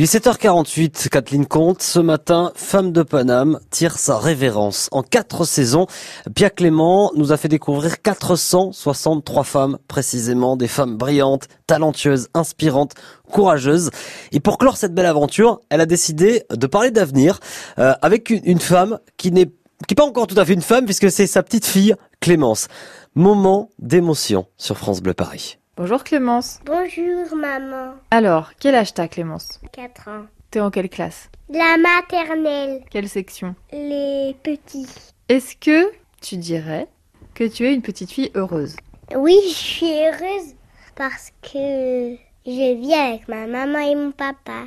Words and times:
Il 0.00 0.04
est 0.04 0.16
7h48, 0.16 1.10
Kathleen 1.10 1.44
Comte. 1.44 1.82
Ce 1.82 2.00
matin, 2.00 2.52
Femme 2.54 2.90
de 2.90 3.02
Paname 3.02 3.60
tire 3.68 3.98
sa 3.98 4.16
révérence. 4.16 4.88
En 4.92 5.02
quatre 5.02 5.44
saisons, 5.44 5.88
Pia 6.34 6.48
Clément 6.48 7.12
nous 7.16 7.32
a 7.32 7.36
fait 7.36 7.48
découvrir 7.48 8.00
463 8.00 9.44
femmes, 9.44 9.76
précisément 9.88 10.56
des 10.56 10.68
femmes 10.68 10.96
brillantes, 10.96 11.48
talentueuses, 11.66 12.28
inspirantes, 12.32 12.94
courageuses. 13.30 13.90
Et 14.32 14.40
pour 14.40 14.56
clore 14.56 14.78
cette 14.78 14.94
belle 14.94 15.04
aventure, 15.04 15.60
elle 15.68 15.82
a 15.82 15.86
décidé 15.86 16.44
de 16.50 16.66
parler 16.66 16.90
d'avenir 16.90 17.38
euh, 17.78 17.92
avec 18.00 18.30
une, 18.30 18.40
une 18.44 18.60
femme 18.60 19.00
qui 19.18 19.32
n'est 19.32 19.50
qui 19.86 19.94
pas 19.94 20.06
encore 20.06 20.26
tout 20.26 20.38
à 20.38 20.46
fait 20.46 20.54
une 20.54 20.62
femme 20.62 20.86
puisque 20.86 21.10
c'est 21.10 21.26
sa 21.26 21.42
petite 21.42 21.66
fille, 21.66 21.94
Clémence. 22.20 22.68
Moment 23.14 23.68
d'émotion 23.78 24.46
sur 24.56 24.78
France 24.78 25.02
Bleu 25.02 25.12
Paris. 25.12 25.59
Bonjour 25.80 26.04
Clémence. 26.04 26.60
Bonjour 26.66 27.34
maman. 27.34 27.94
Alors, 28.10 28.52
quel 28.60 28.74
âge 28.74 28.92
t'as 28.92 29.08
Clémence 29.08 29.58
4 29.72 30.08
ans. 30.08 30.26
T'es 30.50 30.60
en 30.60 30.70
quelle 30.70 30.90
classe 30.90 31.30
La 31.48 31.78
maternelle. 31.78 32.82
Quelle 32.90 33.08
section 33.08 33.54
Les 33.72 34.36
petits. 34.42 34.86
Est-ce 35.30 35.56
que 35.56 35.90
tu 36.20 36.36
dirais 36.36 36.86
que 37.32 37.44
tu 37.44 37.66
es 37.66 37.72
une 37.72 37.80
petite 37.80 38.10
fille 38.10 38.30
heureuse 38.34 38.76
Oui, 39.16 39.38
je 39.48 39.54
suis 39.54 39.86
heureuse 39.86 40.54
parce 40.96 41.32
que 41.40 42.14
je 42.44 42.74
vis 42.78 42.92
avec 42.92 43.26
ma 43.26 43.46
maman 43.46 43.78
et 43.78 43.94
mon 43.94 44.10
papa. 44.10 44.64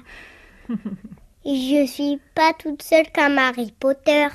je 1.46 1.86
suis 1.86 2.20
pas 2.34 2.54
toute 2.58 2.82
seule 2.82 3.12
comme 3.14 3.38
Harry 3.38 3.72
Potter. 3.80 4.30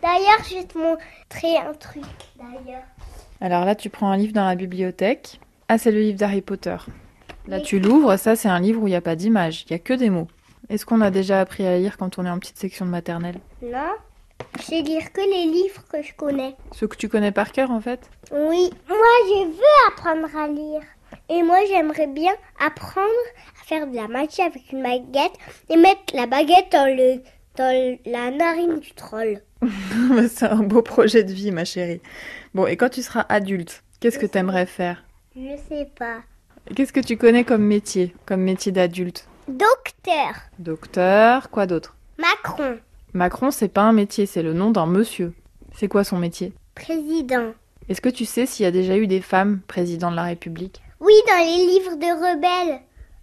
D'ailleurs, 0.00 0.42
je 0.48 0.54
vais 0.54 0.64
te 0.64 0.78
montrer 0.78 1.58
un 1.58 1.74
truc. 1.74 2.04
D'ailleurs. 2.38 2.84
Alors 3.42 3.66
là, 3.66 3.74
tu 3.74 3.90
prends 3.90 4.10
un 4.10 4.16
livre 4.16 4.32
dans 4.32 4.46
la 4.46 4.54
bibliothèque. 4.54 5.38
Ah, 5.74 5.78
c'est 5.78 5.90
le 5.90 6.00
livre 6.00 6.18
d'Harry 6.18 6.42
Potter. 6.42 6.76
Là, 7.48 7.58
tu 7.58 7.80
l'ouvres, 7.80 8.18
ça 8.18 8.36
c'est 8.36 8.50
un 8.50 8.60
livre 8.60 8.82
où 8.82 8.88
il 8.88 8.90
n'y 8.90 8.96
a 8.96 9.00
pas 9.00 9.16
d'image, 9.16 9.62
il 9.62 9.72
n'y 9.72 9.76
a 9.76 9.78
que 9.78 9.94
des 9.94 10.10
mots. 10.10 10.28
Est-ce 10.68 10.84
qu'on 10.84 11.00
a 11.00 11.10
déjà 11.10 11.40
appris 11.40 11.66
à 11.66 11.78
lire 11.78 11.96
quand 11.96 12.18
on 12.18 12.26
est 12.26 12.28
en 12.28 12.38
petite 12.38 12.58
section 12.58 12.84
de 12.84 12.90
maternelle? 12.90 13.36
Non 13.62 13.94
Je 14.58 14.64
sais 14.64 14.82
lire 14.82 15.10
que 15.14 15.22
les 15.22 15.50
livres 15.50 15.82
que 15.90 16.02
je 16.02 16.12
connais. 16.14 16.56
Ceux 16.72 16.88
que 16.88 16.96
tu 16.98 17.08
connais 17.08 17.32
par 17.32 17.52
cœur 17.52 17.70
en 17.70 17.80
fait? 17.80 18.00
Oui, 18.32 18.70
moi 18.86 19.14
je 19.28 19.46
veux 19.46 19.88
apprendre 19.88 20.28
à 20.36 20.46
lire. 20.46 20.82
Et 21.30 21.42
moi 21.42 21.60
j'aimerais 21.66 22.06
bien 22.06 22.34
apprendre 22.60 23.08
à 23.58 23.64
faire 23.64 23.86
de 23.86 23.96
la 23.96 24.08
magie 24.08 24.42
avec 24.42 24.72
une 24.72 24.82
baguette 24.82 25.38
et 25.70 25.78
mettre 25.78 26.02
la 26.12 26.26
baguette 26.26 26.70
dans, 26.70 26.94
le, 26.94 27.22
dans 27.56 27.98
la 28.04 28.30
narine 28.30 28.78
du 28.78 28.92
troll. 28.92 29.40
c'est 30.28 30.48
un 30.48 30.64
beau 30.64 30.82
projet 30.82 31.24
de 31.24 31.32
vie, 31.32 31.50
ma 31.50 31.64
chérie. 31.64 32.02
Bon, 32.52 32.66
et 32.66 32.76
quand 32.76 32.90
tu 32.90 33.00
seras 33.00 33.24
adulte, 33.30 33.82
qu'est-ce 34.00 34.18
que 34.18 34.26
tu 34.26 34.36
aimerais 34.36 34.66
faire? 34.66 35.02
Je 35.34 35.56
sais 35.68 35.88
pas. 35.98 36.18
Qu'est-ce 36.76 36.92
que 36.92 37.00
tu 37.00 37.16
connais 37.16 37.44
comme 37.44 37.62
métier, 37.62 38.14
comme 38.26 38.42
métier 38.42 38.70
d'adulte? 38.70 39.26
Docteur. 39.48 40.34
Docteur, 40.58 41.50
quoi 41.50 41.66
d'autre? 41.66 41.96
Macron. 42.18 42.78
Macron, 43.14 43.50
c'est 43.50 43.68
pas 43.68 43.82
un 43.82 43.92
métier, 43.92 44.26
c'est 44.26 44.42
le 44.42 44.52
nom 44.52 44.70
d'un 44.70 44.86
monsieur. 44.86 45.34
C'est 45.74 45.88
quoi 45.88 46.04
son 46.04 46.18
métier? 46.18 46.52
Président. 46.74 47.52
Est-ce 47.88 48.00
que 48.00 48.08
tu 48.08 48.24
sais 48.24 48.46
s'il 48.46 48.64
y 48.64 48.66
a 48.66 48.70
déjà 48.70 48.96
eu 48.96 49.06
des 49.06 49.22
femmes 49.22 49.60
présidents 49.66 50.10
de 50.10 50.16
la 50.16 50.24
République? 50.24 50.82
Oui, 51.00 51.14
dans 51.26 51.38
les 51.38 51.66
livres 51.66 51.96
de 51.96 52.06
rebelles. 52.06 52.80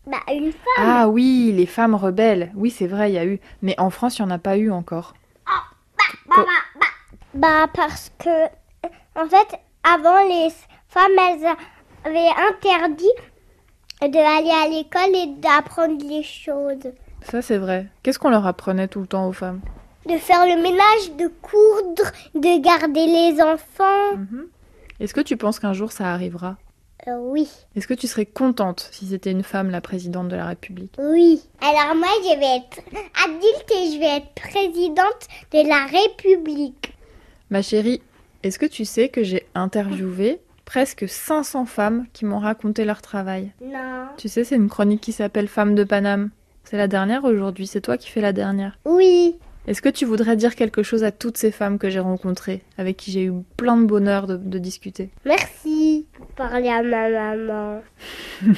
Bah, 0.07 0.17
une 0.33 0.51
femme. 0.51 0.75
Ah 0.77 1.07
oui, 1.07 1.53
les 1.55 1.67
femmes 1.67 1.95
rebelles. 1.95 2.51
Oui, 2.55 2.71
c'est 2.71 2.87
vrai, 2.87 3.11
il 3.11 3.15
y 3.15 3.19
a 3.19 3.25
eu. 3.25 3.39
Mais 3.61 3.79
en 3.79 3.91
France, 3.91 4.17
il 4.17 4.23
n'y 4.23 4.31
en 4.31 4.35
a 4.35 4.39
pas 4.39 4.57
eu 4.57 4.71
encore. 4.71 5.13
Bah, 5.45 6.43
bah, 6.75 6.85
bah, 7.33 7.67
parce 7.73 8.11
que, 8.17 8.45
en 9.15 9.27
fait, 9.27 9.59
avant, 9.83 10.27
les 10.27 10.49
femmes, 10.87 11.11
elles 11.17 11.55
avaient 12.03 12.29
interdit 12.49 13.11
d'aller 14.01 14.51
à 14.51 14.67
l'école 14.69 15.15
et 15.15 15.27
d'apprendre 15.39 16.03
les 16.07 16.23
choses. 16.23 16.91
Ça, 17.21 17.41
c'est 17.41 17.57
vrai. 17.57 17.87
Qu'est-ce 18.03 18.19
qu'on 18.19 18.29
leur 18.29 18.47
apprenait 18.47 18.87
tout 18.87 19.01
le 19.01 19.07
temps 19.07 19.27
aux 19.27 19.33
femmes? 19.33 19.61
De 20.07 20.17
faire 20.17 20.45
le 20.45 20.61
ménage, 20.61 21.17
de 21.17 21.27
coudre, 21.41 22.11
de 22.33 22.61
garder 22.61 23.05
les 23.05 23.41
enfants. 23.41 24.15
Mhm. 24.15 24.47
Est-ce 24.99 25.13
que 25.13 25.21
tu 25.21 25.37
penses 25.37 25.59
qu'un 25.59 25.73
jour 25.73 25.91
ça 25.91 26.11
arrivera? 26.13 26.57
Euh, 27.07 27.17
oui, 27.17 27.47
Est-ce 27.77 27.87
que 27.87 27.93
tu 27.93 28.07
serais 28.07 28.25
contente 28.25 28.89
si 28.91 29.07
c'était 29.07 29.31
une 29.31 29.43
femme 29.43 29.69
la 29.69 29.79
présidente 29.79 30.27
de 30.27 30.35
la 30.35 30.47
République? 30.47 30.93
Oui. 30.99 31.41
Alors 31.61 31.95
moi, 31.95 32.09
je 32.23 32.37
vais 32.37 32.57
être 32.57 32.79
adulte 33.25 33.71
et 33.71 33.93
je 33.93 33.99
vais 33.99 34.17
être 34.17 34.33
présidente 34.33 35.27
de 35.53 35.67
la 35.67 35.85
République. 35.85 36.93
Ma 37.49 37.61
chérie, 37.61 38.01
est-ce 38.43 38.59
que 38.59 38.65
tu 38.65 38.83
sais 38.83 39.07
que 39.07 39.23
j'ai 39.23 39.47
interviewé 39.55 40.41
presque 40.69 41.09
500 41.09 41.65
femmes 41.65 42.05
qui 42.13 42.25
m'ont 42.25 42.37
raconté 42.37 42.85
leur 42.85 43.01
travail 43.01 43.51
Non. 43.59 44.05
Tu 44.17 44.29
sais, 44.29 44.43
c'est 44.43 44.55
une 44.55 44.69
chronique 44.69 45.01
qui 45.01 45.13
s'appelle 45.13 45.47
Femmes 45.47 45.73
de 45.73 45.83
Paname. 45.83 46.29
C'est 46.63 46.77
la 46.77 46.87
dernière 46.87 47.23
aujourd'hui, 47.23 47.65
c'est 47.65 47.81
toi 47.81 47.97
qui 47.97 48.07
fais 48.07 48.21
la 48.21 48.33
dernière. 48.33 48.77
Oui. 48.85 49.39
Est-ce 49.65 49.81
que 49.81 49.89
tu 49.89 50.05
voudrais 50.05 50.35
dire 50.35 50.55
quelque 50.55 50.83
chose 50.83 51.03
à 51.03 51.11
toutes 51.11 51.37
ces 51.37 51.49
femmes 51.49 51.79
que 51.79 51.89
j'ai 51.89 51.99
rencontrées, 51.99 52.61
avec 52.77 52.97
qui 52.97 53.11
j'ai 53.11 53.25
eu 53.25 53.33
plein 53.57 53.77
de 53.77 53.85
bonheur 53.85 54.27
de, 54.27 54.37
de 54.37 54.59
discuter? 54.59 55.09
Merci 55.25 56.05
pour 56.13 56.27
parler 56.27 56.69
à 56.69 56.83
ma 56.83 57.09
maman. 57.09 57.81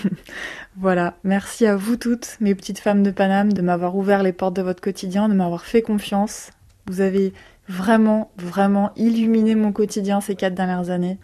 Voilà, 0.77 1.15
merci 1.23 1.65
à 1.65 1.77
vous 1.77 1.95
toutes, 1.95 2.35
mes 2.41 2.55
petites 2.55 2.79
femmes 2.79 3.03
de 3.03 3.11
Paname, 3.11 3.53
de 3.53 3.61
m'avoir 3.61 3.95
ouvert 3.95 4.21
les 4.21 4.33
portes 4.33 4.55
de 4.57 4.61
votre 4.61 4.81
quotidien, 4.81 5.29
de 5.29 5.33
m'avoir 5.33 5.63
fait 5.63 5.81
confiance. 5.81 6.51
Vous 6.87 6.99
avez 6.99 7.31
vraiment, 7.69 8.31
vraiment 8.37 8.91
illuminé 8.97 9.55
mon 9.55 9.71
quotidien 9.71 10.19
ces 10.19 10.35
quatre 10.35 10.55
dernières 10.55 10.89
années. 10.89 11.17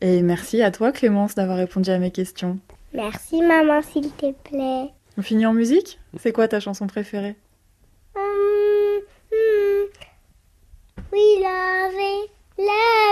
Et 0.00 0.22
merci 0.22 0.62
à 0.62 0.70
toi 0.70 0.92
Clémence 0.92 1.34
d'avoir 1.34 1.56
répondu 1.56 1.90
à 1.90 1.98
mes 1.98 2.10
questions. 2.10 2.58
Merci 2.92 3.42
maman, 3.42 3.82
s'il 3.82 4.10
te 4.10 4.32
plaît. 4.32 4.90
On 5.16 5.22
finit 5.22 5.46
en 5.46 5.52
musique? 5.52 5.98
C'est 6.18 6.32
quoi 6.32 6.48
ta 6.48 6.60
chanson 6.60 6.86
préférée? 6.86 7.36
Hum, 8.16 9.00
hum. 9.32 9.88
We 11.12 11.38
love 11.40 11.94
it, 11.94 12.30
love 12.58 13.03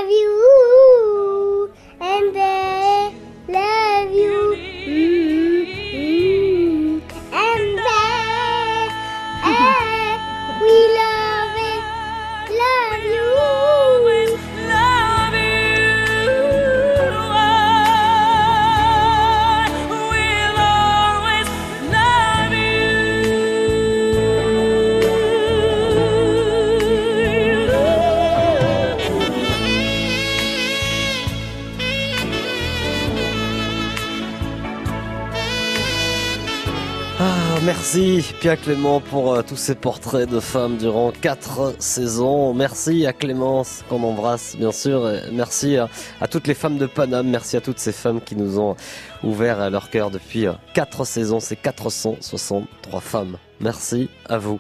merci 37.64 38.34
Pia 38.40 38.56
Clément 38.56 39.00
pour 39.00 39.34
euh, 39.34 39.42
tous 39.42 39.56
ces 39.56 39.74
portraits 39.74 40.28
de 40.28 40.40
femmes 40.40 40.76
durant 40.76 41.12
quatre 41.12 41.74
saisons. 41.78 42.54
Merci 42.54 43.06
à 43.06 43.12
Clémence 43.12 43.84
qu'on 43.88 44.02
embrasse 44.02 44.56
bien 44.56 44.72
sûr. 44.72 45.10
Merci 45.32 45.76
à, 45.76 45.88
toutes 46.30 46.46
les 46.46 46.54
femmes 46.54 46.78
de 46.78 46.86
Paname. 46.86 47.28
Merci 47.28 47.56
à 47.56 47.60
toutes 47.60 47.78
ces 47.78 47.92
femmes 47.92 48.20
qui 48.20 48.36
nous 48.36 48.58
ont 48.58 48.76
ouvert 49.22 49.70
leur 49.70 49.90
cœur 49.90 50.10
depuis 50.10 50.46
euh, 50.46 50.52
quatre 50.74 51.04
saisons. 51.04 51.40
C'est 51.40 51.56
463 51.56 53.00
femmes. 53.00 53.36
Merci 53.62 54.10
à 54.28 54.38
vous. 54.38 54.58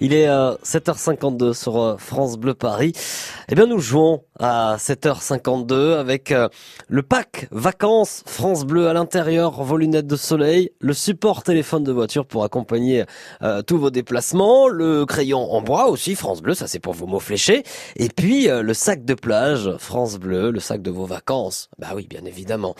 Il 0.00 0.14
est 0.14 0.28
euh, 0.28 0.54
7h52 0.64 1.52
sur 1.52 1.80
euh, 1.80 1.96
France 1.98 2.38
Bleu 2.38 2.54
Paris. 2.54 2.92
Eh 3.50 3.54
bien, 3.54 3.66
nous 3.66 3.78
jouons 3.78 4.22
à 4.38 4.76
7h52 4.78 5.96
avec 5.96 6.30
euh, 6.32 6.48
le 6.88 7.02
pack 7.02 7.48
vacances 7.50 8.22
France 8.26 8.64
Bleu 8.64 8.88
à 8.88 8.92
l'intérieur, 8.92 9.62
vos 9.62 9.76
lunettes 9.76 10.06
de 10.06 10.16
soleil, 10.16 10.70
le 10.80 10.92
support 10.92 11.42
téléphone 11.42 11.82
de 11.82 11.92
voiture 11.92 12.24
pour 12.26 12.44
accompagner 12.44 13.04
euh, 13.42 13.62
tous 13.62 13.78
vos 13.78 13.90
déplacements, 13.90 14.68
le 14.68 15.04
crayon 15.06 15.52
en 15.52 15.60
bois 15.60 15.88
aussi 15.88 16.14
France 16.14 16.40
Bleu, 16.40 16.54
ça 16.54 16.66
c'est 16.66 16.78
pour 16.78 16.94
vos 16.94 17.06
mots 17.06 17.18
fléchés, 17.18 17.64
et 17.96 18.08
puis 18.08 18.48
euh, 18.48 18.62
le 18.62 18.74
sac 18.74 19.04
de 19.04 19.14
plage 19.14 19.70
France 19.78 20.18
Bleu, 20.18 20.50
le 20.50 20.60
sac 20.60 20.82
de 20.82 20.90
vos 20.90 21.06
vacances. 21.06 21.68
Bah 21.78 21.88
oui, 21.94 22.06
bien 22.08 22.24
évidemment. 22.24 22.74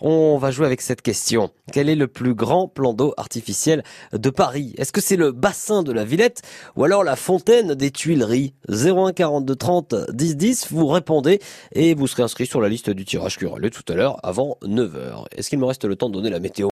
On 0.00 0.38
va 0.38 0.50
jouer 0.50 0.66
avec 0.66 0.80
cette 0.80 1.02
question. 1.02 1.50
Quel 1.72 1.88
est 1.88 1.94
le 1.94 2.08
plus 2.08 2.34
grand 2.34 2.68
plan 2.68 2.94
d'eau 2.94 3.12
artificiel 3.16 3.82
de 4.12 4.30
Paris? 4.30 4.74
Est-ce 4.78 4.92
que 4.92 5.00
c'est 5.12 5.16
le 5.18 5.30
bassin 5.30 5.82
de 5.82 5.92
la 5.92 6.06
Villette 6.06 6.40
ou 6.74 6.84
alors 6.84 7.04
la 7.04 7.16
fontaine 7.16 7.74
des 7.74 7.90
Tuileries. 7.90 8.54
01 8.70 9.12
42 9.12 9.54
30 9.54 9.94
10 10.10 10.36
10, 10.38 10.68
vous 10.70 10.86
répondez 10.86 11.38
et 11.72 11.92
vous 11.92 12.06
serez 12.06 12.22
inscrit 12.22 12.46
sur 12.46 12.62
la 12.62 12.70
liste 12.70 12.88
du 12.88 13.04
tirage 13.04 13.36
qui 13.36 13.44
aura 13.44 13.58
lieu 13.58 13.68
tout 13.68 13.84
à 13.92 13.94
l'heure 13.94 14.16
avant 14.22 14.56
9h. 14.62 15.26
Est-ce 15.36 15.50
qu'il 15.50 15.58
me 15.58 15.66
reste 15.66 15.84
le 15.84 15.96
temps 15.96 16.08
de 16.08 16.14
donner 16.14 16.30
la 16.30 16.40
météo? 16.40 16.60